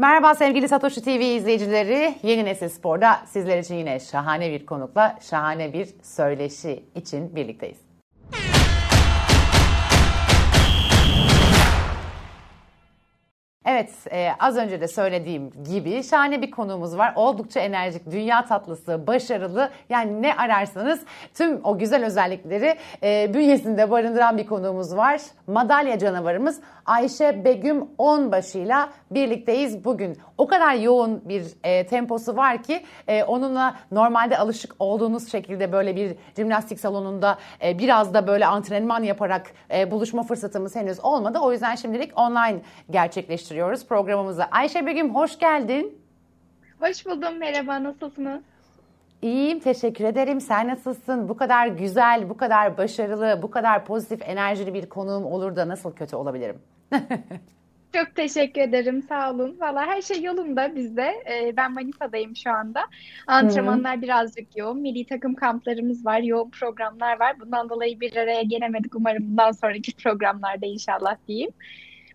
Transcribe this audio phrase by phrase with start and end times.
[0.00, 2.14] Merhaba sevgili Satoshi TV izleyicileri.
[2.22, 7.78] Yeni Nesil Spor'da sizler için yine şahane bir konukla şahane bir söyleşi için birlikteyiz.
[13.70, 17.12] Evet, e, az önce de söylediğim gibi şahane bir konuğumuz var.
[17.16, 19.70] Oldukça enerjik, dünya tatlısı, başarılı.
[19.88, 21.00] Yani ne ararsanız
[21.34, 25.20] tüm o güzel özellikleri e, bünyesinde barındıran bir konuğumuz var.
[25.46, 30.16] Madalya canavarımız Ayşe Begüm Onbaşı'yla birlikteyiz bugün.
[30.38, 35.96] O kadar yoğun bir e, temposu var ki e, onunla normalde alışık olduğunuz şekilde böyle
[35.96, 41.38] bir jimnastik salonunda e, biraz da böyle antrenman yaparak e, buluşma fırsatımız henüz olmadı.
[41.42, 44.44] O yüzden şimdilik online gerçekleştiriyoruz programımızı.
[44.44, 45.98] Ayşe Begüm hoş geldin.
[46.80, 47.38] Hoş buldum.
[47.38, 47.84] Merhaba.
[47.84, 48.42] Nasılsınız?
[49.22, 50.40] İyiyim, teşekkür ederim.
[50.40, 51.28] Sen nasılsın?
[51.28, 55.92] Bu kadar güzel, bu kadar başarılı, bu kadar pozitif enerjili bir konuğum olur da nasıl
[55.92, 56.56] kötü olabilirim?
[57.94, 59.02] Çok teşekkür ederim.
[59.02, 59.56] Sağ olun.
[59.60, 61.22] Valla her şey yolunda bizde.
[61.30, 62.86] Ee, ben Manisa'dayım şu anda.
[63.26, 64.02] Antrenmanlar Hı-hı.
[64.02, 64.80] birazcık yoğun.
[64.80, 66.20] Milli takım kamplarımız var.
[66.20, 67.40] Yoğun programlar var.
[67.40, 68.94] Bundan dolayı bir araya gelemedik.
[68.94, 71.50] Umarım bundan sonraki programlarda inşallah diyeyim.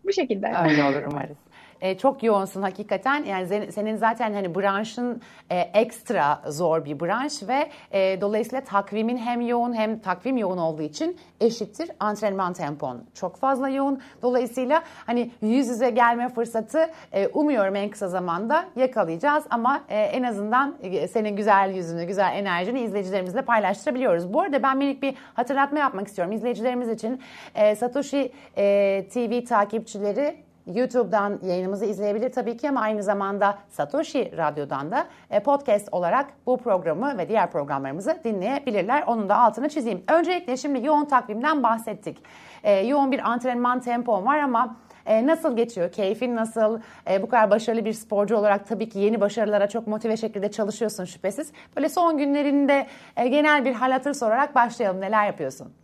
[0.04, 0.54] Bu şekilde.
[0.70, 1.38] Öyle olur umarız
[1.84, 3.24] e, çok yoğunsun hakikaten.
[3.24, 9.42] Yani senin zaten hani branşın e, ekstra zor bir branş ve e, dolayısıyla takvimin hem
[9.42, 14.00] yoğun hem takvim yoğun olduğu için eşittir antrenman tempon çok fazla yoğun.
[14.22, 20.24] Dolayısıyla hani yüz yüze gelme fırsatı e, umuyorum en kısa zamanda yakalayacağız ama e, en
[20.24, 24.34] azından e, senin güzel yüzünü, güzel enerjini izleyicilerimizle paylaştırabiliyoruz.
[24.34, 27.22] Bu arada ben minik bir hatırlatma yapmak istiyorum izleyicilerimiz için.
[27.56, 34.92] E, Satoshi e, TV takipçileri YouTube'dan yayınımızı izleyebilir tabii ki ama aynı zamanda Satoshi Radyo'dan
[34.92, 39.04] da e, podcast olarak bu programı ve diğer programlarımızı dinleyebilirler.
[39.08, 40.04] Onun da altını çizeyim.
[40.08, 42.18] Öncelikle şimdi yoğun takvimden bahsettik.
[42.64, 44.76] E, yoğun bir antrenman tempom var ama
[45.06, 45.92] e, nasıl geçiyor?
[45.92, 46.80] Keyfin nasıl?
[47.10, 51.06] E, bu kadar başarılı bir sporcu olarak tabii ki yeni başarılara çok motive şekilde çalışıyorsun
[51.06, 51.52] şüphesiz.
[51.76, 55.02] Böyle son günlerinde e, genel bir hal hatır sorarak başlayalım.
[55.02, 55.83] Neler yapıyorsun?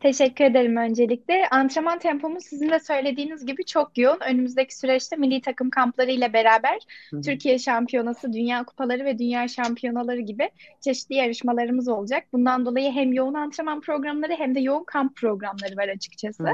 [0.00, 1.48] Teşekkür ederim öncelikle.
[1.50, 4.20] Antrenman tempomuz sizin de söylediğiniz gibi çok yoğun.
[4.28, 6.78] Önümüzdeki süreçte milli takım kampları ile beraber
[7.10, 7.22] Hı-hı.
[7.22, 10.50] Türkiye şampiyonası, dünya kupaları ve dünya şampiyonaları gibi
[10.80, 12.24] çeşitli yarışmalarımız olacak.
[12.32, 16.48] Bundan dolayı hem yoğun antrenman programları hem de yoğun kamp programları var açıkçası.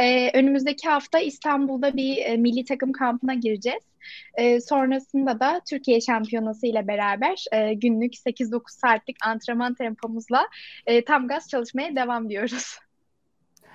[0.00, 3.89] Ee, önümüzdeki hafta İstanbul'da bir e, milli takım kampına gireceğiz.
[4.34, 10.48] E, sonrasında da Türkiye Şampiyonası ile beraber e, günlük 8-9 saatlik antrenman tempomuzla
[10.86, 12.78] e, tam gaz çalışmaya devam diyoruz.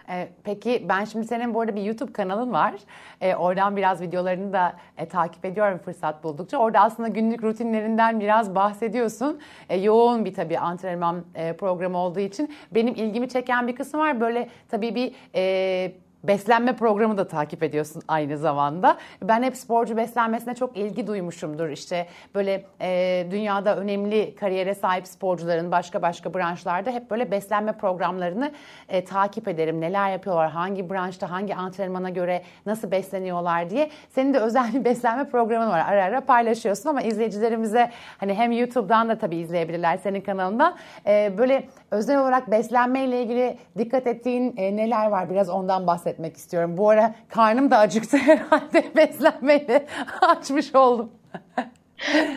[0.09, 2.73] E, peki ben şimdi senin bu arada bir YouTube kanalın var.
[3.21, 6.57] E, oradan biraz videolarını da e, takip ediyorum fırsat buldukça.
[6.57, 9.39] Orada aslında günlük rutinlerinden biraz bahsediyorsun.
[9.69, 14.21] E, yoğun bir tabii antrenman e, programı olduğu için benim ilgimi çeken bir kısım var.
[14.21, 18.97] Böyle tabii bir e, beslenme programı da takip ediyorsun aynı zamanda.
[19.23, 21.69] Ben hep sporcu beslenmesine çok ilgi duymuşumdur.
[21.69, 28.51] İşte böyle e, dünyada önemli kariyere sahip sporcuların başka başka branşlarda hep böyle beslenme programlarını
[28.89, 29.81] e, takip ederim.
[29.81, 33.89] Neler yapıyorlar, hangi branşta, hangi antrenmana göre nasıl besleniyorlar diye.
[34.09, 35.85] Senin de özel bir beslenme programın var.
[35.87, 40.75] Ara ara paylaşıyorsun ama izleyicilerimize hani hem YouTube'dan da tabii izleyebilirler senin kanalından.
[41.07, 45.29] E, böyle özel olarak beslenmeyle ilgili dikkat ettiğin e, neler var?
[45.29, 46.77] Biraz ondan bahset etmek istiyorum.
[46.77, 49.85] Bu ara karnım da acıktı herhalde beslenmeyle
[50.21, 51.11] açmış oldum.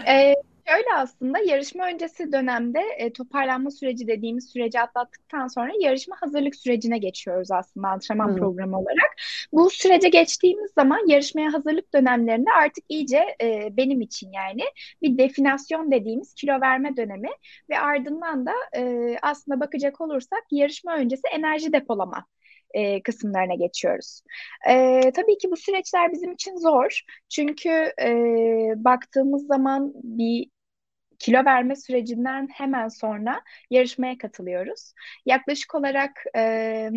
[0.08, 0.34] ee,
[0.68, 6.98] şöyle aslında yarışma öncesi dönemde e, toparlanma süreci dediğimiz süreci atlattıktan sonra yarışma hazırlık sürecine
[6.98, 8.36] geçiyoruz aslında antrenman hmm.
[8.36, 9.16] programı olarak.
[9.52, 14.62] Bu sürece geçtiğimiz zaman yarışmaya hazırlık dönemlerinde artık iyice e, benim için yani
[15.02, 17.30] bir definasyon dediğimiz kilo verme dönemi
[17.70, 22.24] ve ardından da e, aslında bakacak olursak yarışma öncesi enerji depolama
[22.74, 24.22] e, kısımlarına geçiyoruz.
[24.68, 27.00] E, tabii ki bu süreçler bizim için zor.
[27.28, 27.68] Çünkü
[28.02, 28.12] e,
[28.76, 30.50] baktığımız zaman bir
[31.18, 34.92] kilo verme sürecinden hemen sonra yarışmaya katılıyoruz.
[35.26, 36.90] Yaklaşık olarak e,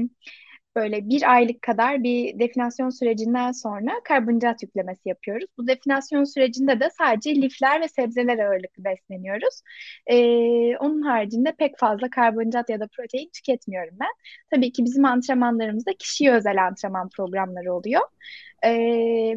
[0.76, 5.48] böyle bir aylık kadar bir definasyon sürecinden sonra karbonhidrat yüklemesi yapıyoruz.
[5.58, 9.62] Bu definasyon sürecinde de sadece lifler ve sebzeler ağırlıklı besleniyoruz.
[10.08, 14.10] Ee, onun haricinde pek fazla karbonhidrat ya da protein tüketmiyorum ben.
[14.52, 18.02] Tabii ki bizim antrenmanlarımızda kişiye özel antrenman programları oluyor.
[18.64, 18.72] Ee,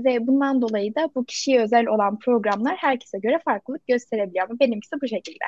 [0.05, 4.97] ve bundan dolayı da bu kişiye özel olan programlar herkese göre farklılık gösterebiliyor ama benimkisi
[5.03, 5.45] bu şekilde.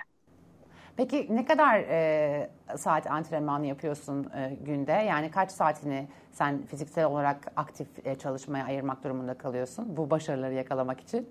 [0.96, 4.93] Peki ne kadar e, saat antrenman yapıyorsun e, günde?
[4.93, 11.00] Yani kaç saatini sen fiziksel olarak aktif e, çalışmaya ayırmak durumunda kalıyorsun bu başarıları yakalamak
[11.00, 11.28] için?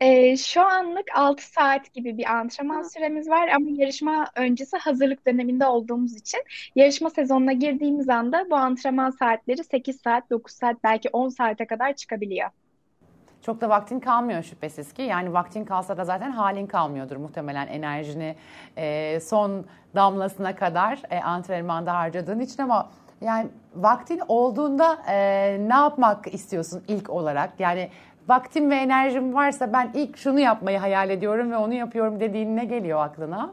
[0.00, 5.66] E, şu anlık 6 saat gibi bir antrenman süremiz var ama yarışma öncesi hazırlık döneminde
[5.66, 6.40] olduğumuz için
[6.76, 11.92] yarışma sezonuna girdiğimiz anda bu antrenman saatleri 8 saat, 9 saat belki 10 saate kadar
[11.96, 12.50] çıkabiliyor.
[13.42, 15.02] Çok da vaktin kalmıyor şüphesiz ki.
[15.02, 18.36] Yani vaktin kalsa da zaten halin kalmıyordur muhtemelen enerjini
[18.76, 22.90] e, son damlasına kadar e, antrenmanda harcadığın için ama
[23.20, 25.16] yani vaktin olduğunda e,
[25.68, 27.50] ne yapmak istiyorsun ilk olarak?
[27.60, 27.90] Yani
[28.28, 32.64] vaktim ve enerjim varsa ben ilk şunu yapmayı hayal ediyorum ve onu yapıyorum dediğin ne
[32.64, 33.52] geliyor aklına?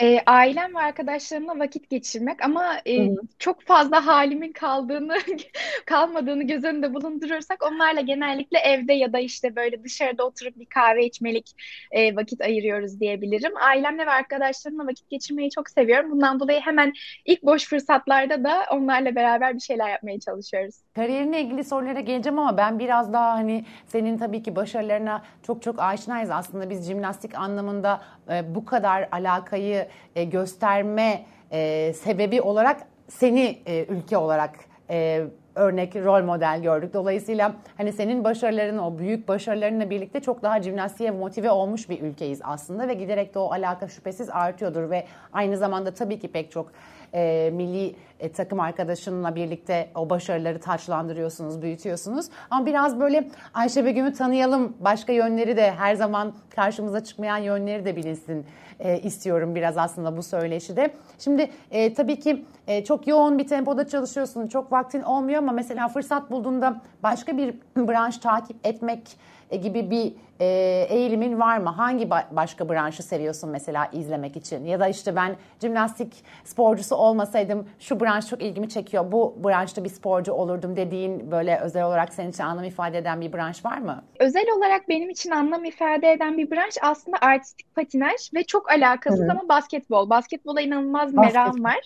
[0.00, 3.08] E, ailem ve arkadaşlarımla vakit geçirmek ama e,
[3.38, 5.16] çok fazla halimin kaldığını
[5.86, 11.06] kalmadığını göz önünde bulundurursak onlarla genellikle evde ya da işte böyle dışarıda oturup bir kahve
[11.06, 11.50] içmelik
[11.90, 13.52] e, vakit ayırıyoruz diyebilirim.
[13.56, 16.10] Ailemle ve arkadaşlarımla vakit geçirmeyi çok seviyorum.
[16.10, 16.92] Bundan dolayı hemen
[17.24, 20.74] ilk boş fırsatlarda da onlarla beraber bir şeyler yapmaya çalışıyoruz.
[20.94, 25.80] Kariyerine ilgili sorulara geleceğim ama ben biraz daha hani senin tabii ki başarılarına çok çok
[25.80, 26.30] aşinayız.
[26.30, 28.00] Aslında biz jimnastik anlamında
[28.30, 29.85] e, bu kadar alakayı
[30.16, 34.54] e, gösterme e, sebebi olarak seni e, ülke olarak
[34.90, 35.24] e,
[35.54, 36.94] örnek rol model gördük.
[36.94, 42.40] Dolayısıyla hani senin başarıların o büyük başarılarınla birlikte çok daha jimnastiğe motive olmuş bir ülkeyiz
[42.44, 46.72] aslında ve giderek de o alaka şüphesiz artıyordur ve aynı zamanda tabii ki pek çok
[47.14, 52.26] e, milli e, takım arkadaşınla birlikte o başarıları taçlandırıyorsunuz, büyütüyorsunuz.
[52.50, 54.76] Ama biraz böyle Ayşe Begüm'ü tanıyalım.
[54.80, 58.46] Başka yönleri de her zaman karşımıza çıkmayan yönleri de bilinsin
[58.80, 60.90] e, istiyorum biraz aslında bu söyleşide.
[61.18, 65.88] Şimdi e, tabii ki e, çok yoğun bir tempoda çalışıyorsun, çok vaktin olmuyor ama mesela
[65.88, 69.16] fırsat bulduğunda başka bir branş takip etmek
[69.50, 70.46] gibi bir e,
[70.90, 71.68] eğilimin var mı?
[71.68, 74.64] Hangi başka branşı seviyorsun mesela izlemek için?
[74.64, 79.12] Ya da işte ben jimnastik sporcusu olmasaydım şu branş çok ilgimi çekiyor.
[79.12, 83.32] Bu branşta bir sporcu olurdum dediğin böyle özel olarak senin için anlam ifade eden bir
[83.32, 84.04] branş var mı?
[84.18, 89.20] Özel olarak benim için anlam ifade eden bir branş aslında artistik patinaj ve çok alakasız
[89.20, 89.30] evet.
[89.30, 90.10] ama basketbol.
[90.10, 91.80] Basketbola inanılmaz meram var.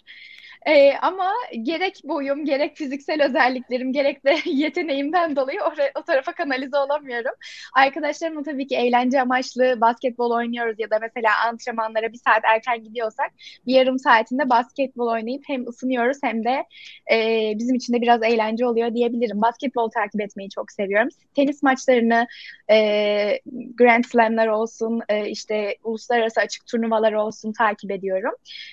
[0.66, 6.76] E, ama gerek boyum, gerek fiziksel özelliklerim, gerek de yeteneğimden dolayı oraya, o tarafa kanalize
[6.78, 7.32] olamıyorum.
[7.74, 13.30] Arkadaşlarımla tabii ki eğlence amaçlı basketbol oynuyoruz ya da mesela antrenmanlara bir saat erken gidiyorsak
[13.66, 16.64] bir yarım saatinde basketbol oynayıp hem ısınıyoruz hem de
[17.12, 19.42] e, bizim için de biraz eğlence oluyor diyebilirim.
[19.42, 21.08] Basketbol takip etmeyi çok seviyorum.
[21.36, 22.26] Tenis maçlarını,
[22.70, 23.38] e,
[23.74, 28.32] Grand Slam'lar olsun, e, işte uluslararası açık turnuvalar olsun takip ediyorum.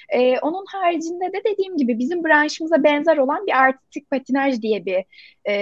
[0.09, 5.03] E, onun haricinde de dediğim gibi bizim branşımıza benzer olan bir artistik patinaj diye bir
[5.49, 5.55] e,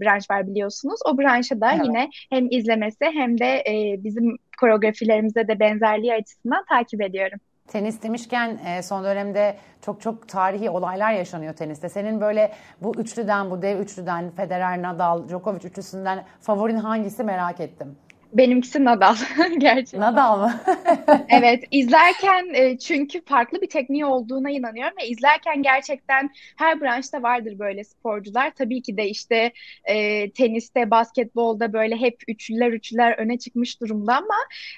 [0.00, 1.00] branş var biliyorsunuz.
[1.06, 1.86] O branşa da evet.
[1.86, 7.38] yine hem izlemesi hem de e, bizim koreografilerimize de benzerliği açısından takip ediyorum.
[7.68, 11.88] Tenis demişken e, son dönemde çok çok tarihi olaylar yaşanıyor teniste.
[11.88, 12.52] Senin böyle
[12.82, 17.96] bu üçlüden, bu dev üçlüden, Federer, Nadal, Djokovic üçlüsünden favorin hangisi merak ettim.
[18.32, 19.16] Benimkisi Nadal
[19.58, 20.00] gerçekten.
[20.00, 20.60] Nadal mı?
[21.28, 27.58] evet izlerken e, çünkü farklı bir tekniği olduğuna inanıyorum ve izlerken gerçekten her branşta vardır
[27.58, 28.52] böyle sporcular.
[28.54, 29.52] Tabii ki de işte
[29.84, 34.36] e, teniste, basketbolda böyle hep üçlüler üçlüler öne çıkmış durumda ama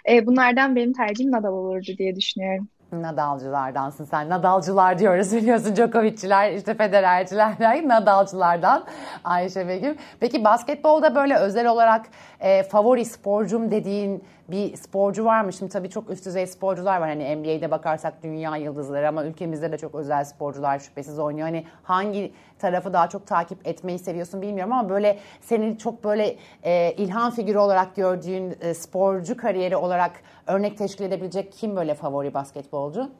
[0.08, 2.68] e, bunlardan benim tercihim Nadal olurdu diye düşünüyorum.
[3.02, 4.28] Nadalcılardansın sen.
[4.28, 5.76] Nadalcılar diyoruz biliyorsun.
[5.76, 7.54] Djokovic'ciler, işte Federer'ciler,
[7.88, 8.84] Nadalcılardan
[9.24, 9.96] Ayşe Begüm.
[10.20, 12.06] Peki basketbolda böyle özel olarak
[12.40, 15.52] e, favori sporcum dediğin bir sporcu var mı?
[15.52, 17.08] Şimdi tabii çok üst düzey sporcular var.
[17.08, 21.46] Hani NBA'de bakarsak dünya yıldızları ama ülkemizde de çok özel sporcular şüphesiz oynuyor.
[21.46, 26.92] Hani hangi tarafı daha çok takip etmeyi seviyorsun bilmiyorum ama böyle senin çok böyle e,
[26.92, 30.12] ilham figürü olarak gördüğün e, sporcu kariyeri olarak
[30.46, 33.10] örnek teşkil edebilecek kim böyle favori basketbolcu?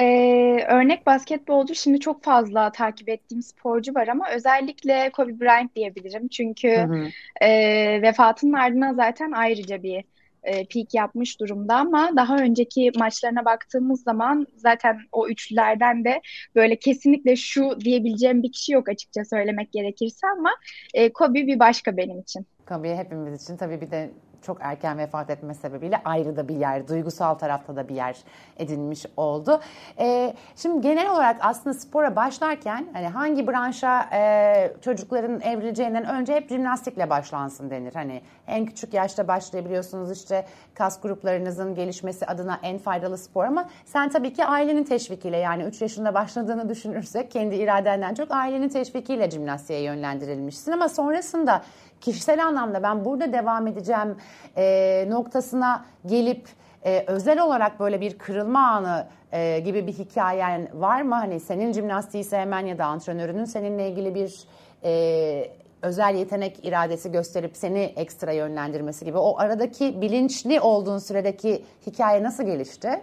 [0.00, 6.28] Ee, örnek basketbolcu şimdi çok fazla takip ettiğim sporcu var ama özellikle Kobe Bryant diyebilirim.
[6.28, 7.12] Çünkü hı hı.
[7.40, 10.04] E, vefatının ardından zaten ayrıca bir
[10.44, 16.20] e, peak yapmış durumda ama daha önceki maçlarına baktığımız zaman zaten o üçlülerden de
[16.54, 20.50] böyle kesinlikle şu diyebileceğim bir kişi yok açıkça söylemek gerekirse ama
[20.94, 22.46] e, Kobe bir başka benim için.
[22.68, 24.10] Kobe hepimiz için tabii bir de
[24.42, 28.16] çok erken vefat etme sebebiyle ayrı da bir yer, duygusal tarafta da bir yer
[28.56, 29.60] edinmiş oldu.
[29.98, 36.48] E, şimdi genel olarak aslında spora başlarken hani hangi branşa e, çocukların evrileceğinden önce hep
[36.48, 37.94] jimnastikle başlansın denir.
[37.94, 44.08] Hani en küçük yaşta başlayabiliyorsunuz işte kas gruplarınızın gelişmesi adına en faydalı spor ama sen
[44.08, 49.80] tabii ki ailenin teşvikiyle yani 3 yaşında başladığını düşünürsek kendi iradenden çok ailenin teşvikiyle jimnastiğe
[49.80, 51.62] yönlendirilmişsin ama sonrasında
[52.02, 54.16] kişisel anlamda ben burada devam edeceğim
[54.56, 56.48] e, noktasına gelip
[56.84, 61.14] e, özel olarak böyle bir kırılma anı e, gibi bir hikayen var mı?
[61.14, 64.44] Hani senin jimnastiği sevmen ya da antrenörünün seninle ilgili bir
[64.84, 65.50] e,
[65.82, 72.44] özel yetenek iradesi gösterip seni ekstra yönlendirmesi gibi o aradaki bilinçli olduğun süredeki hikaye nasıl
[72.44, 73.00] gelişti?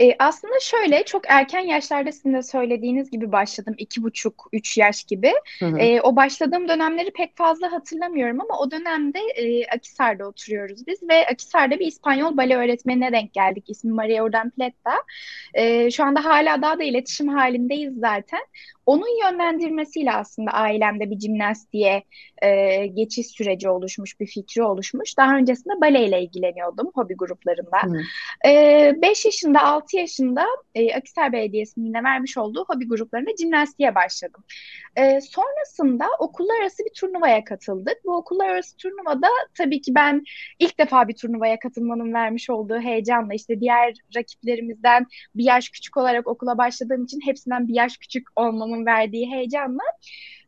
[0.00, 3.74] E, aslında şöyle çok erken yaşlarda sizin de söylediğiniz gibi başladım.
[3.78, 5.32] iki buçuk, üç yaş gibi.
[5.58, 5.78] Hı hı.
[5.78, 11.26] E, o başladığım dönemleri pek fazla hatırlamıyorum ama o dönemde e, Akisar'da oturuyoruz biz ve
[11.26, 13.64] Akisar'da bir İspanyol bale öğretmenine denk geldik.
[13.68, 14.94] İsmi Maria Urdanpleta.
[15.54, 18.40] E, şu anda hala daha da iletişim halindeyiz zaten.
[18.86, 22.02] Onun yönlendirmesiyle aslında ailemde bir jimnastiğe
[22.42, 25.18] e, geçiş süreci oluşmuş, bir fikri oluşmuş.
[25.18, 27.78] Daha öncesinde baleyle ilgileniyordum hobi gruplarında.
[28.44, 34.44] 5 e, yaşında, 6 yaşında e, Akisar Belediyesi'nin yine vermiş olduğu hobi gruplarında jimnastiğe başladım.
[34.96, 37.96] E, sonrasında okullar arası bir turnuvaya katıldık.
[38.04, 40.22] Bu okullar arası turnuvada tabii ki ben
[40.58, 46.26] ilk defa bir turnuvaya katılmanın vermiş olduğu heyecanla işte diğer rakiplerimizden bir yaş küçük olarak
[46.26, 48.24] okula başladığım için hepsinden bir yaş küçük
[48.70, 49.82] olmamın verdiği heyecanla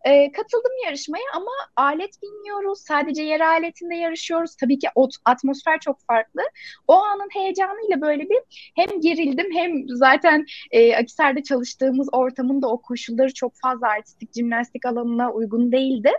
[0.05, 2.79] e, katıldım yarışmaya ama alet bilmiyoruz.
[2.87, 4.57] Sadece yer aletinde yarışıyoruz.
[4.57, 6.43] Tabii ki o atmosfer çok farklı.
[6.89, 8.39] O anın heyecanıyla böyle bir
[8.77, 14.87] hem gerildim hem zaten e, Akisar'da çalıştığımız ortamın da o koşulları çok fazla artistik jimnastik
[14.87, 16.13] alanına uygun değildi.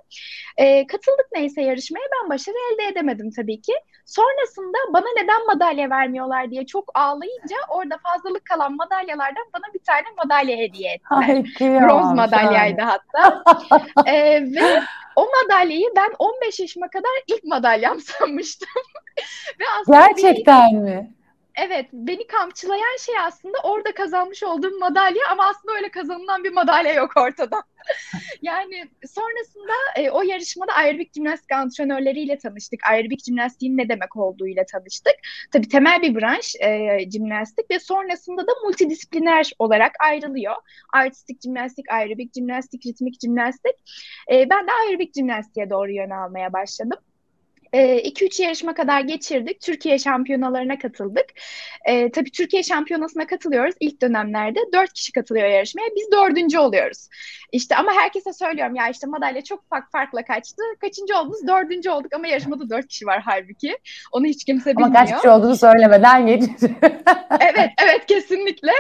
[0.58, 3.74] E, katıldık neyse yarışmaya ben başarı elde edemedim tabii ki.
[4.06, 10.06] Sonrasında bana neden madalya vermiyorlar diye çok ağlayınca orada fazlalık kalan madalyalardan bana bir tane
[10.24, 11.30] madalya hediye ettiler.
[11.30, 11.44] Ay,
[11.82, 13.44] Bronz madalyaydı hatta.
[14.06, 14.82] ee, ve
[15.16, 18.70] o madalyayı ben 15 yaşıma kadar ilk madalyam sanmıştım.
[19.60, 21.14] ve aslında Gerçekten bir, mi?
[21.58, 26.94] Evet, beni kamçılayan şey aslında orada kazanmış olduğum madalya ama aslında öyle kazanılan bir madalya
[26.94, 27.64] yok ortada.
[28.42, 32.80] yani sonrasında e, o yarışmada aerobik jimnastik antrenörleriyle tanıştık.
[32.90, 35.14] Aerobik jimnastiğin ne demek olduğuyla tanıştık.
[35.52, 40.56] Tabii temel bir branş e, jimnastik ve sonrasında da multidisipliner olarak ayrılıyor.
[40.94, 43.76] Artistik jimnastik, aerobik jimnastik, ritmik jimnastik.
[44.32, 47.00] E, ben de aerobik jimnastiğe doğru yön almaya başladım.
[47.74, 49.62] 2-3 ee, yarışma kadar geçirdik.
[49.62, 51.26] Türkiye şampiyonalarına katıldık.
[51.86, 54.60] E, tabii Türkiye şampiyonasına katılıyoruz ilk dönemlerde.
[54.74, 55.90] 4 kişi katılıyor yarışmaya.
[55.96, 57.10] Biz dördüncü oluyoruz.
[57.52, 60.64] İşte ama herkese söylüyorum ya işte madalya çok ufak farkla kaçtı.
[60.82, 61.48] Kaçıncı oldunuz?
[61.48, 63.78] Dördüncü olduk ama yarışmada 4 kişi var halbuki.
[64.12, 64.90] Onu hiç kimse bilmiyor.
[64.90, 66.44] Ama kaç kişi olduğunu söylemeden geç.
[67.40, 68.72] evet, evet kesinlikle.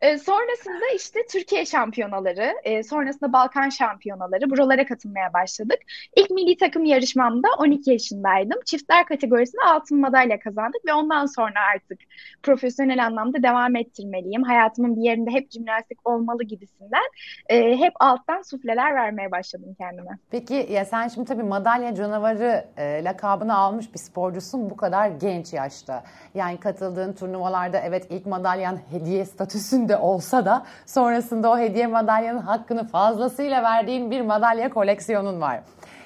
[0.00, 5.78] E, sonrasında işte Türkiye şampiyonaları, e, sonrasında Balkan şampiyonaları buralara katılmaya başladık.
[6.16, 8.60] İlk milli takım yarışmamda 12 yaşındaydım yaşındaydım.
[8.64, 11.98] Çiftler kategorisinde altın madalya kazandık ve ondan sonra artık
[12.42, 14.42] profesyonel anlamda devam ettirmeliyim.
[14.42, 17.02] Hayatımın bir yerinde hep jimnastik olmalı gibisinden
[17.48, 20.18] e, hep alttan sufleler vermeye başladım kendime.
[20.30, 25.52] Peki ya sen şimdi tabii madalya canavarı e, lakabını almış bir sporcusun bu kadar genç
[25.52, 26.02] yaşta.
[26.34, 32.86] Yani katıldığın turnuvalarda evet ilk madalyan hediye statüsünde olsa da sonrasında o hediye madalyanın hakkını
[32.86, 35.60] fazlasıyla verdiğin bir madalya koleksiyonun var.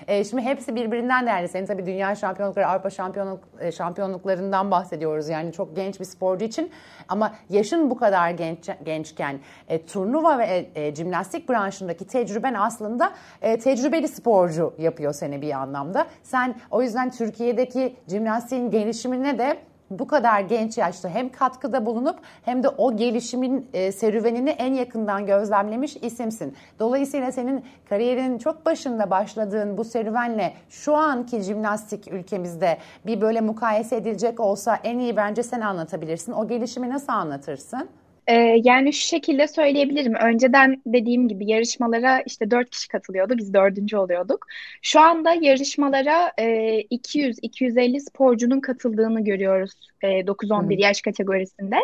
[0.09, 1.49] E, şimdi hepsi birbirinden değerli.
[1.49, 5.29] Senin tabii dünya şampiyonlukları, Avrupa şampiyonluk, e, şampiyonluklarından bahsediyoruz.
[5.29, 6.71] Yani çok genç bir sporcu için.
[7.09, 13.13] Ama yaşın bu kadar genç gençken e, turnuva ve e, e, jimnastik branşındaki tecrüben aslında
[13.43, 16.07] e, tecrübeli sporcu yapıyor seni bir anlamda.
[16.23, 19.57] Sen o yüzden Türkiye'deki jimnastiğin gelişimine de
[19.91, 25.26] bu kadar genç yaşta hem katkıda bulunup hem de o gelişimin e, serüvenini en yakından
[25.26, 26.55] gözlemlemiş isimsin.
[26.79, 33.97] Dolayısıyla senin kariyerin çok başında başladığın bu serüvenle şu anki jimnastik ülkemizde bir böyle mukayese
[33.97, 36.33] edilecek olsa en iyi bence sen anlatabilirsin.
[36.33, 37.88] O gelişimi nasıl anlatırsın?
[38.26, 40.14] Ee, yani şu şekilde söyleyebilirim.
[40.14, 43.38] Önceden dediğim gibi yarışmalara işte dört kişi katılıyordu.
[43.38, 44.47] Biz dördüncü oluyorduk.
[44.83, 46.45] Şu anda yarışmalara e,
[46.81, 51.76] 200-250 sporcunun katıldığını görüyoruz e, 9-11 yaş kategorisinde.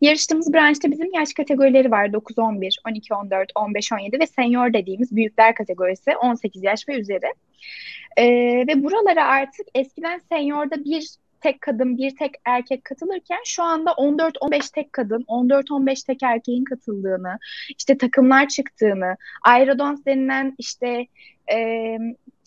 [0.00, 2.06] Yarıştığımız branşta bizim yaş kategorileri var.
[2.06, 7.34] 9-11, 12-14, 15-17 ve senior dediğimiz büyükler kategorisi 18 yaş ve üzeri.
[8.16, 8.26] E,
[8.68, 11.08] ve buralara artık eskiden seniorda bir
[11.40, 17.38] tek kadın, bir tek erkek katılırken şu anda 14-15 tek kadın, 14-15 tek erkeğin katıldığını,
[17.78, 21.06] işte takımlar çıktığını, aerodans denilen işte
[21.52, 21.98] e,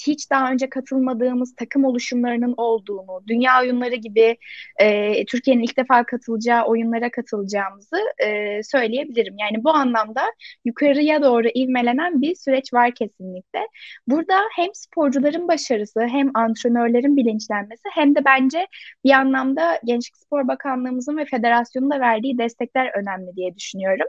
[0.08, 4.38] hiç daha önce katılmadığımız takım oluşumlarının olduğunu, dünya oyunları gibi
[4.79, 9.36] e, Türkiye'nin ilk defa katılacağı oyunlara katılacağımızı e, söyleyebilirim.
[9.39, 10.22] Yani bu anlamda
[10.65, 13.67] yukarıya doğru ivmelenen bir süreç var kesinlikle.
[14.08, 18.67] Burada hem sporcuların başarısı hem antrenörlerin bilinçlenmesi hem de bence
[19.05, 24.08] bir anlamda Gençlik Spor Bakanlığımızın ve federasyonun da verdiği destekler önemli diye düşünüyorum.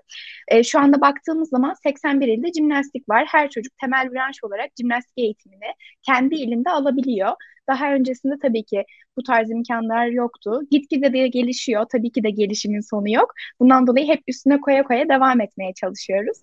[0.49, 3.27] E, şu anda baktığımız zaman 81 ilde jimnastik var.
[3.29, 7.33] Her çocuk temel branş olarak jimnastik eğitimini kendi ilinde alabiliyor.
[7.69, 8.85] Daha öncesinde tabii ki
[9.17, 10.61] bu tarz imkanlar yoktu.
[10.71, 11.87] Gitgide de gelişiyor.
[11.93, 13.35] Tabii ki de gelişimin sonu yok.
[13.61, 16.39] Bundan dolayı hep üstüne koya koya devam etmeye çalışıyoruz.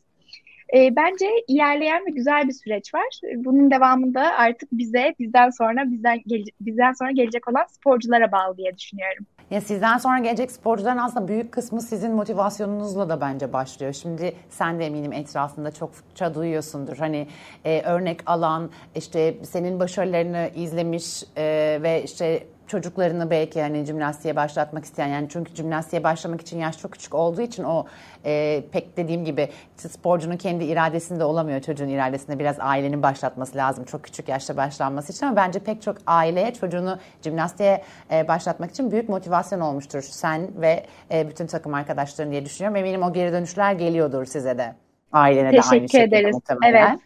[0.75, 3.19] E, bence ilerleyen ve güzel bir süreç var.
[3.35, 6.19] Bunun devamında artık bize, bizden sonra, bizden
[6.61, 9.25] bizden sonra gelecek olan sporculara bağlı diye düşünüyorum.
[9.51, 13.93] Ya sizden sonra gelecek sporcuların aslında büyük kısmı sizin motivasyonunuzla da bence başlıyor.
[13.93, 16.97] Şimdi sen de eminim etrafında çokça duyuyorsundur.
[16.97, 17.27] Hani
[17.65, 24.85] e, örnek alan, işte senin başarılarını izlemiş e, ve işte çocuklarını belki hani jimnastiğe başlatmak
[24.85, 27.85] isteyen yani çünkü jimnastiğe başlamak için yaş çok küçük olduğu için o
[28.25, 34.03] e, pek dediğim gibi sporcunun kendi iradesinde olamıyor çocuğun iradesinde biraz ailenin başlatması lazım çok
[34.03, 39.09] küçük yaşta başlanması için ama bence pek çok aileye çocuğunu jimnastiğe e, başlatmak için büyük
[39.09, 44.25] motivasyon olmuştur sen ve e, bütün takım arkadaşların diye düşünüyorum eminim o geri dönüşler geliyordur
[44.25, 44.75] size de
[45.13, 46.35] ailene Teşekkür de aynı şekilde ederiz.
[46.35, 46.89] muhtemelen.
[46.89, 46.99] Evet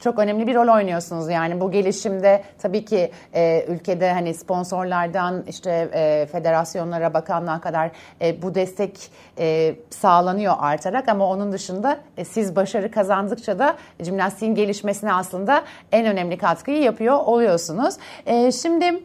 [0.00, 5.88] çok önemli bir rol oynuyorsunuz yani bu gelişimde tabii ki e, ülkede hani sponsorlardan işte
[5.92, 7.90] e, federasyonlara bakanlığa kadar
[8.20, 14.54] e, bu destek e, sağlanıyor artarak ama onun dışında e, siz başarı kazandıkça da jimnastiğin
[14.54, 15.62] gelişmesine aslında
[15.92, 17.94] en önemli katkıyı yapıyor oluyorsunuz.
[18.26, 19.02] E, şimdi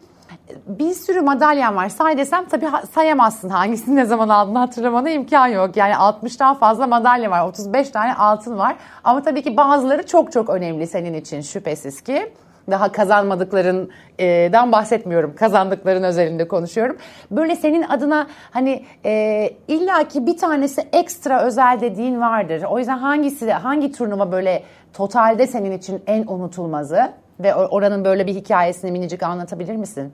[0.66, 1.88] bir sürü madalyan var.
[1.88, 5.76] Say desem tabii sayamazsın hangisini ne zaman aldığını hatırlamana imkan yok.
[5.76, 7.48] Yani 60'tan fazla madalya var.
[7.48, 8.76] 35 tane altın var.
[9.04, 12.32] Ama tabii ki bazıları çok çok önemli senin için şüphesiz ki.
[12.70, 15.34] Daha kazanmadıklarından bahsetmiyorum.
[15.34, 16.96] Kazandıkların özelinde konuşuyorum.
[17.30, 22.62] Böyle senin adına hani e, illaki bir tanesi ekstra özel dediğin vardır.
[22.70, 24.62] O yüzden hangisi hangi turnuva böyle
[24.92, 30.12] totalde senin için en unutulmazı ve oranın böyle bir hikayesini minicik anlatabilir misin?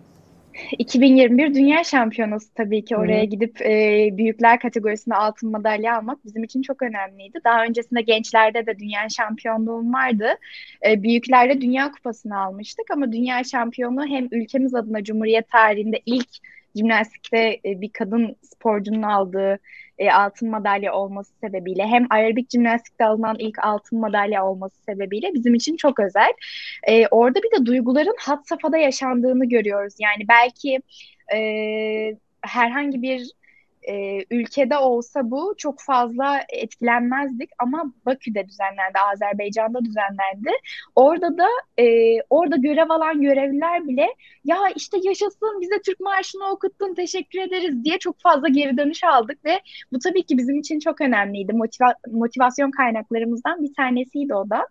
[0.79, 3.27] 2021 Dünya Şampiyonası tabii ki oraya Hı.
[3.27, 7.39] gidip e, büyükler kategorisinde altın madalya almak bizim için çok önemliydi.
[7.45, 10.29] Daha öncesinde gençlerde de dünya şampiyonluğum vardı.
[10.87, 16.29] E, büyüklerde dünya kupasını almıştık ama dünya şampiyonu hem ülkemiz adına Cumhuriyet tarihinde ilk
[16.77, 19.59] jimnastikte e, bir kadın sporcunun aldığı
[20.01, 25.55] e, altın madalya olması sebebiyle hem aerobik jimnastikte alınan ilk altın madalya olması sebebiyle bizim
[25.55, 26.33] için çok özel.
[26.89, 29.95] E, orada bir de duyguların hat safhada yaşandığını görüyoruz.
[29.99, 30.81] Yani belki
[31.35, 31.39] e,
[32.43, 33.31] herhangi bir
[33.89, 40.51] e, ülkede olsa bu çok fazla etkilenmezdik ama Bakü'de düzenlendi, Azerbaycan'da düzenlendi.
[40.95, 41.47] Orada da
[41.79, 44.07] e, orada görev alan görevliler bile
[44.45, 49.45] ya işte yaşasın bize Türk Marşı'nı okuttun teşekkür ederiz diye çok fazla geri dönüş aldık
[49.45, 49.61] ve
[49.93, 51.53] bu tabii ki bizim için çok önemliydi.
[51.53, 54.67] Motiva motivasyon kaynaklarımızdan bir tanesiydi o da.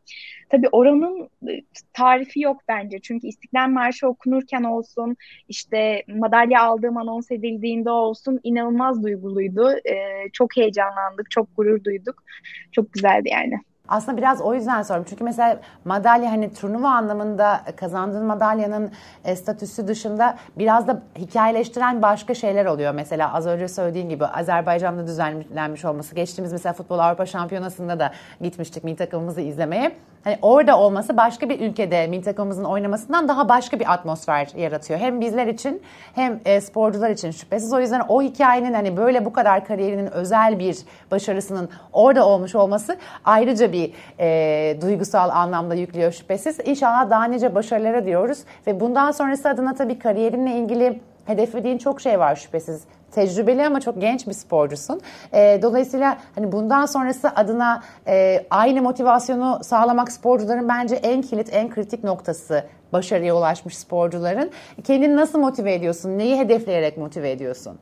[0.49, 1.61] Tabii oranın e,
[1.93, 2.99] tarifi yok bence.
[3.01, 5.15] Çünkü İstiklal Marşı okunurken olsun,
[5.47, 9.71] işte madalya aldığım anons edildiğinde olsun inanılmaz duyguluydu.
[9.71, 12.23] Ee, çok heyecanlandık, çok gurur duyduk.
[12.71, 13.59] Çok güzeldi yani.
[13.89, 15.05] Aslında biraz o yüzden sordum.
[15.09, 18.91] Çünkü mesela madalya hani turnuva anlamında kazandığın madalyanın
[19.25, 22.93] e, statüsü dışında biraz da hikayeleştiren başka şeyler oluyor.
[22.93, 26.15] Mesela az önce söylediğin gibi Azerbaycan'da düzenlenmiş olması.
[26.15, 29.91] Geçtiğimiz mesela Futbol Avrupa Şampiyonası'nda da gitmiştik milli takımımızı izlemeye
[30.23, 34.99] hani orada olması başka bir ülkede milli takımımızın oynamasından daha başka bir atmosfer yaratıyor.
[34.99, 35.81] Hem bizler için
[36.15, 37.73] hem e, sporcular için şüphesiz.
[37.73, 40.77] O yüzden o hikayenin hani böyle bu kadar kariyerinin özel bir
[41.11, 46.59] başarısının orada olmuş olması ayrıca bir e, duygusal anlamda yüklüyor şüphesiz.
[46.65, 52.19] İnşallah daha nice başarılara diyoruz ve bundan sonrası adına tabii kariyerinle ilgili hedeflediğin çok şey
[52.19, 55.01] var şüphesiz tecrübeli ama çok genç bir sporcusun.
[55.33, 61.69] E, dolayısıyla hani bundan sonrası adına e, aynı motivasyonu sağlamak sporcuların bence en kilit, en
[61.69, 62.63] kritik noktası
[62.93, 64.51] başarıya ulaşmış sporcuların.
[64.83, 66.17] Kendini nasıl motive ediyorsun?
[66.17, 67.79] Neyi hedefleyerek motive ediyorsun?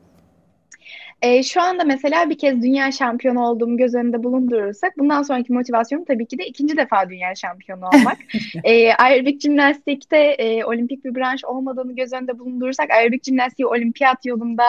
[1.22, 6.04] E, şu anda mesela bir kez dünya şampiyonu olduğumu göz önünde bulundurursak bundan sonraki motivasyonum
[6.04, 8.18] tabii ki de ikinci defa dünya şampiyonu olmak.
[8.64, 14.64] e, aerobik jimnastikte e, olimpik bir branş olmadığını göz önünde bulundurursak aerobik jimnastiği olimpiyat yolunda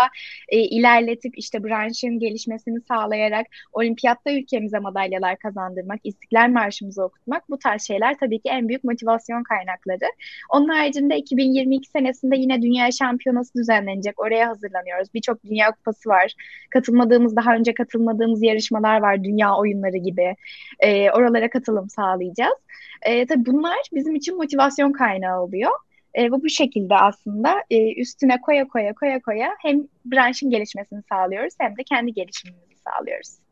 [0.49, 7.81] e, ilerletip işte branşın gelişmesini sağlayarak olimpiyatta ülkemize madalyalar kazandırmak, istiklal marşımızı okutmak bu tarz
[7.81, 10.11] şeyler tabii ki en büyük motivasyon kaynakları.
[10.49, 14.19] Onun haricinde 2022 senesinde yine dünya şampiyonası düzenlenecek.
[14.19, 15.13] Oraya hazırlanıyoruz.
[15.13, 16.33] Birçok dünya kupası var
[16.69, 19.23] katılmadığımız, daha önce katılmadığımız yarışmalar var.
[19.23, 20.35] Dünya oyunları gibi.
[20.79, 22.57] E, oralara katılım sağlayacağız.
[23.01, 25.71] E, tabii bunlar bizim için motivasyon kaynağı oluyor.
[26.13, 31.53] E, ve bu şekilde aslında e, üstüne koya koya koya koya hem branşın gelişmesini sağlıyoruz
[31.59, 33.48] hem de kendi gelişimimizi sağlıyoruz.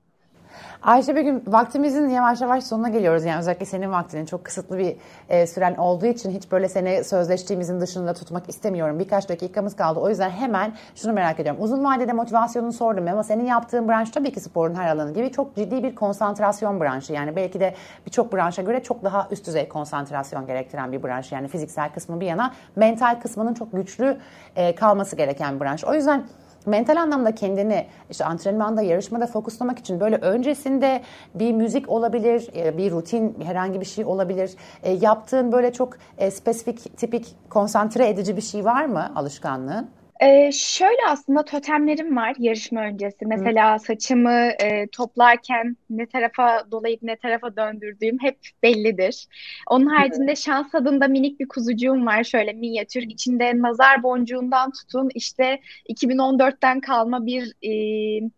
[0.82, 3.26] Ayşe Begüm vaktimizin yavaş yavaş sonuna geliyoruz.
[3.26, 4.96] Yani özellikle senin vaktinin çok kısıtlı bir
[5.30, 9.00] e, süren olduğu için hiç böyle seni sözleştiğimizin dışında tutmak istemiyorum.
[9.00, 10.00] Birkaç dakikamız kaldı.
[10.00, 11.64] O yüzden hemen şunu merak ediyorum.
[11.64, 15.56] Uzun vadede motivasyonunu sordum ama senin yaptığın branş tabii ki sporun her alanı gibi çok
[15.56, 17.14] ciddi bir konsantrasyon branşı.
[17.14, 17.74] Yani belki de
[18.06, 21.32] birçok branşa göre çok daha üst düzey konsantrasyon gerektiren bir branş.
[21.32, 24.18] Yani fiziksel kısmı bir yana mental kısmının çok güçlü
[24.56, 25.84] e, kalması gereken bir branş.
[25.84, 26.24] O yüzden
[26.68, 31.02] mental anlamda kendini işte antrenmanda, yarışmada fokuslamak için böyle öncesinde
[31.36, 34.52] bir müzik olabilir, e, bir rutin herhangi bir şey olabilir.
[34.84, 39.97] E, yaptığın böyle çok e, spesifik, tipik, konsantre edici bir şey var mı alışkanlığın?
[40.22, 43.26] Ee, şöyle aslında totemlerim var yarışma öncesi.
[43.26, 43.80] Mesela Hı.
[43.80, 44.32] saçımı
[44.64, 49.28] e, toplarken ne tarafa dolayıp ne tarafa döndürdüğüm hep bellidir.
[49.70, 50.36] Onun haricinde Hı.
[50.36, 53.02] şans adında minik bir kuzucuğum var şöyle minyatür.
[53.04, 58.30] İçinde nazar boncuğundan tutun işte 2014'ten kalma bir e,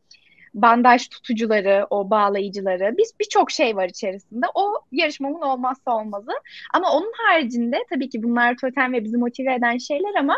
[0.53, 4.45] bandaj tutucuları, o bağlayıcıları, biz birçok şey var içerisinde.
[4.55, 6.31] O yarışmamın olmazsa olmazı.
[6.73, 10.35] Ama onun haricinde tabii ki bunlar totem ve bizi motive eden şeyler ama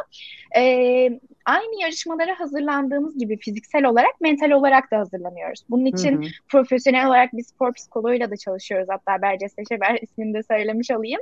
[0.57, 0.61] e,
[1.45, 5.63] aynı yarışmalara hazırlandığımız gibi fiziksel olarak, mental olarak da hazırlanıyoruz.
[5.69, 6.29] Bunun için hı hı.
[6.47, 8.87] profesyonel olarak bir spor psikoloğuyla da çalışıyoruz.
[8.89, 11.21] Hatta Berces Teşeber ismini de söylemiş olayım.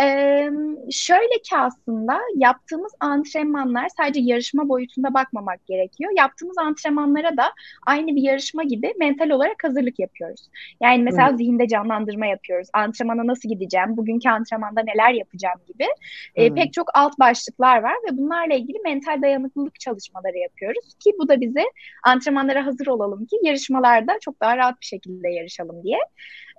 [0.00, 0.50] Ee,
[0.90, 6.12] şöyle ki aslında yaptığımız antrenmanlar sadece yarışma boyutunda bakmamak gerekiyor.
[6.16, 7.44] Yaptığımız antrenmanlara da
[7.86, 10.48] aynı bir yarışma gibi mental olarak hazırlık yapıyoruz.
[10.80, 11.36] Yani mesela hı.
[11.36, 12.68] zihinde canlandırma yapıyoruz.
[12.72, 15.86] Antrenmana nasıl gideceğim, bugünkü antrenmanda neler yapacağım gibi
[16.34, 21.12] e, pek çok alt başlıklar var ve bunlarla ilgili mental dayanıklılık dayanıklılık çalışmaları yapıyoruz ki
[21.18, 21.62] bu da bize
[22.04, 25.98] antrenmanlara hazır olalım ki yarışmalarda çok daha rahat bir şekilde yarışalım diye.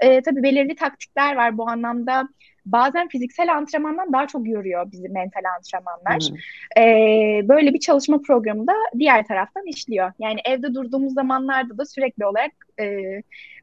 [0.01, 2.27] E, tabii belirli taktikler var bu anlamda.
[2.65, 6.21] Bazen fiziksel antrenmandan daha çok yoruyor bizi mental antrenmanlar.
[6.29, 6.83] Hmm.
[6.83, 10.11] E, böyle bir çalışma programı da diğer taraftan işliyor.
[10.19, 12.85] Yani evde durduğumuz zamanlarda da sürekli olarak e,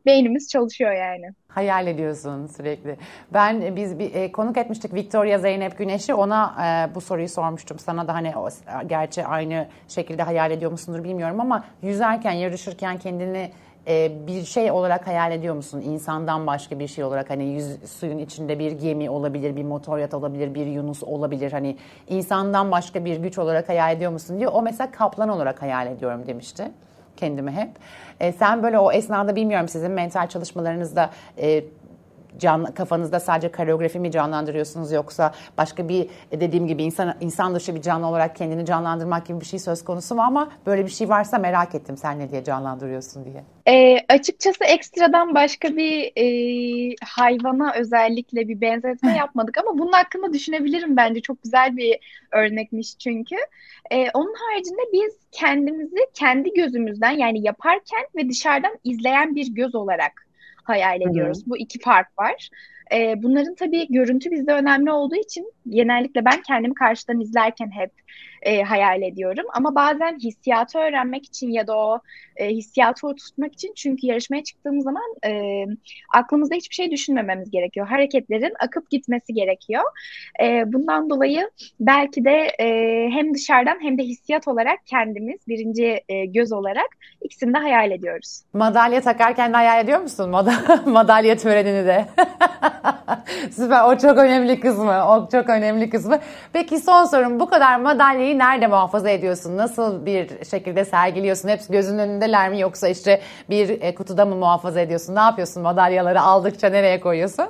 [0.07, 1.27] beynimiz çalışıyor yani.
[1.49, 2.97] Hayal ediyorsun sürekli.
[3.33, 6.15] Ben biz bir e, konuk etmiştik Victoria Zeynep Güneş'i.
[6.15, 7.79] Ona e, bu soruyu sormuştum.
[7.79, 8.49] Sana da hani o,
[8.87, 13.51] gerçi aynı şekilde hayal ediyor musundur bilmiyorum ama yüzerken, yarışırken kendini
[13.89, 15.81] e, bir şey olarak hayal ediyor musun?
[15.81, 20.15] İnsandan başka bir şey olarak hani yüz, suyun içinde bir gemi olabilir, bir motor yat
[20.15, 21.53] olabilir, bir yunus olabilir.
[21.53, 21.77] Hani
[22.09, 24.53] insandan başka bir güç olarak hayal ediyor musun diyor.
[24.55, 26.71] O mesela kaplan olarak hayal ediyorum demişti
[27.17, 27.71] kendimi hep.
[28.21, 31.65] E, sen böyle o esnada bilmiyorum sizin mental çalışmalarınızda e,
[32.39, 37.75] can, kafanızda sadece koreografi mi canlandırıyorsunuz yoksa başka bir e, dediğim gibi insan insan dışı
[37.75, 41.09] bir canlı olarak kendini canlandırmak gibi bir şey söz konusu mu ama böyle bir şey
[41.09, 43.45] varsa merak ettim sen ne diye canlandırıyorsun diye.
[43.69, 50.97] E, açıkçası ekstradan başka bir e, hayvana özellikle bir benzetme yapmadık ama bunun hakkında düşünebilirim
[50.97, 51.99] bence çok güzel bir
[52.33, 53.37] örnekmiş çünkü.
[53.91, 60.27] E, onun haricinde biz kendimizi kendi gözümüzden yani yaparken ve dışarıdan izleyen bir göz olarak
[60.65, 61.39] hayal ediyoruz.
[61.39, 61.51] Hı hı.
[61.51, 62.49] Bu iki fark var.
[62.95, 67.91] E, bunların tabii görüntü bizde önemli olduğu için genellikle ben kendimi karşıdan izlerken hep
[68.43, 69.45] e, hayal ediyorum.
[69.55, 72.01] Ama bazen hissiyatı öğrenmek için ya da o
[72.37, 75.65] e, hissiyatı tutmak için çünkü yarışmaya çıktığımız zaman e,
[76.15, 77.87] aklımızda hiçbir şey düşünmememiz gerekiyor.
[77.87, 79.83] Hareketlerin akıp gitmesi gerekiyor.
[80.43, 81.51] E, bundan dolayı
[81.81, 82.67] belki de e,
[83.11, 86.89] hem dışarıdan hem de hissiyat olarak kendimiz birinci e, göz olarak
[87.21, 88.43] ikisini de hayal ediyoruz.
[88.53, 90.31] Madalya takarken de hayal ediyor musun?
[90.31, 92.07] Mad- madalya törenini de.
[93.51, 93.85] Süper.
[93.85, 95.07] O çok önemli kısmı.
[95.09, 96.19] O çok önemli kısmı.
[96.53, 97.41] Peki son sorum.
[97.41, 99.57] Bu kadar madalyayı nerede muhafaza ediyorsun?
[99.57, 101.49] Nasıl bir şekilde sergiliyorsun?
[101.49, 102.61] Hepsi gözünün önündeler mi?
[102.61, 105.15] Yoksa işte bir e, kutuda mı muhafaza ediyorsun?
[105.15, 105.63] Ne yapıyorsun?
[105.63, 107.47] Madalyaları aldıkça nereye koyuyorsun?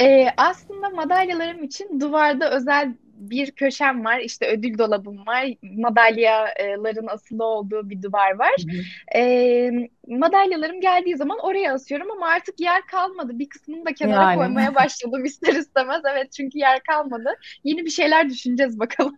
[0.00, 4.18] Ee, aslında madalyalarım için duvarda özel bir köşem var.
[4.18, 5.46] İşte ödül dolabım var.
[5.62, 8.54] Madalyaların asılı olduğu bir duvar var.
[8.70, 9.18] Hı hı.
[9.18, 13.38] E, madalyalarım geldiği zaman oraya asıyorum ama artık yer kalmadı.
[13.38, 14.36] Bir kısmını da kenara yani.
[14.36, 16.02] koymaya başladım ister istemez.
[16.12, 17.34] Evet çünkü yer kalmadı.
[17.64, 19.16] Yeni bir şeyler düşüneceğiz bakalım.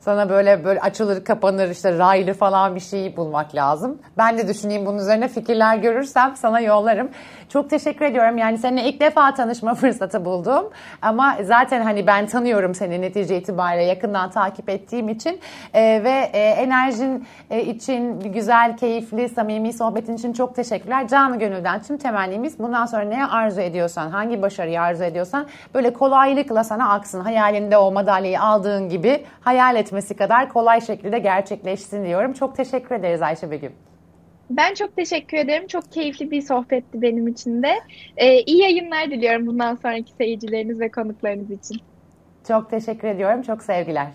[0.00, 3.98] Sana böyle böyle açılır kapanır işte raylı falan bir şey bulmak lazım.
[4.18, 7.08] Ben de düşüneyim bunun üzerine fikirler görürsem sana yollarım.
[7.48, 8.38] Çok teşekkür ediyorum.
[8.38, 10.70] Yani seninle ilk defa tanışma fırsatı buldum.
[11.02, 15.40] Ama zaten hani ben tanıyorum seni netice itibariyle yakından takip ettiğim için.
[15.74, 21.08] E, ve e, enerjin e, için güzel, keyifli, samimi sohbetin için çok teşekkürler.
[21.08, 26.64] Canı gönülden tüm temennimiz bundan sonra ne arzu ediyorsan, hangi başarıyı arzu ediyorsan böyle kolaylıkla
[26.64, 27.20] sana aksın.
[27.20, 32.32] Hayalinde o madalyayı aldığın gibi hayal etmesi kadar kolay şekilde gerçekleşsin diyorum.
[32.32, 33.72] Çok teşekkür ederiz Ayşe Begüm.
[34.50, 35.66] Ben çok teşekkür ederim.
[35.66, 37.74] Çok keyifli bir sohbetti benim için de.
[38.16, 41.80] Ee, iyi yayınlar diliyorum bundan sonraki seyircileriniz ve konuklarınız için.
[42.48, 43.42] Çok teşekkür ediyorum.
[43.42, 44.06] Çok sevgiler.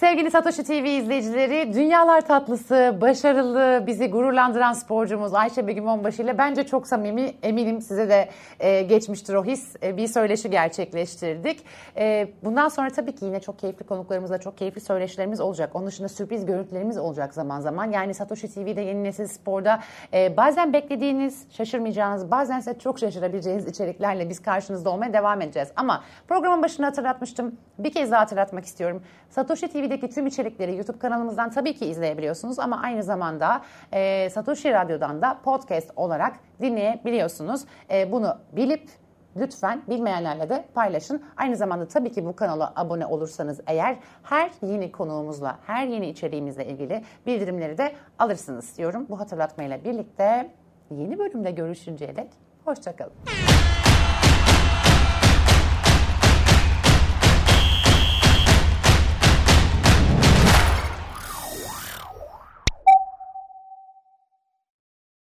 [0.00, 6.66] Sevgili Satoshi TV izleyicileri, dünyalar tatlısı, başarılı, bizi gururlandıran sporcumuz Ayşe Begüm Onbaşı ile bence
[6.66, 8.28] çok samimi, eminim size de
[8.60, 9.76] e, geçmiştir o his.
[9.82, 11.64] E, bir söyleşi gerçekleştirdik.
[11.96, 15.70] E, bundan sonra tabii ki yine çok keyifli konuklarımızla çok keyifli söyleşilerimiz olacak.
[15.74, 17.90] Onun dışında sürpriz görüntülerimiz olacak zaman zaman.
[17.90, 19.80] Yani Satoshi TV'de yeni nesil sporda
[20.14, 25.68] e, bazen beklediğiniz, şaşırmayacağınız, bazen ise çok şaşırabileceğiniz içeriklerle biz karşınızda olmaya devam edeceğiz.
[25.76, 27.56] Ama programın başında hatırlatmıştım.
[27.78, 29.02] Bir kez daha hatırlatmak istiyorum.
[29.30, 34.72] Satoshi TV TV'deki tüm içerikleri YouTube kanalımızdan tabii ki izleyebiliyorsunuz ama aynı zamanda e, Satoshi
[34.72, 37.64] Radyo'dan da podcast olarak dinleyebiliyorsunuz.
[37.90, 38.88] E, bunu bilip
[39.36, 41.22] lütfen bilmeyenlerle de paylaşın.
[41.36, 46.66] Aynı zamanda tabii ki bu kanala abone olursanız eğer her yeni konuğumuzla, her yeni içeriğimizle
[46.66, 49.06] ilgili bildirimleri de alırsınız diyorum.
[49.08, 50.50] Bu hatırlatmayla birlikte
[50.90, 52.30] yeni bölümde görüşünceye dek
[52.64, 53.12] hoşçakalın.